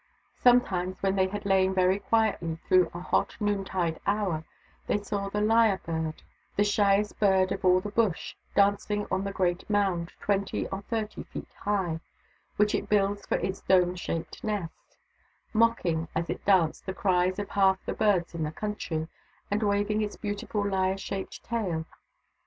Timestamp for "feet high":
11.25-11.99